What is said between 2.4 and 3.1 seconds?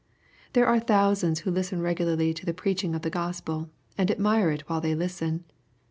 the preach ing of